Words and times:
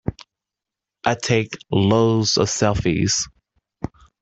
I 1.03 1.13
take 1.13 1.53
loads 1.69 2.37
of 2.39 2.47
selfies. 2.47 3.13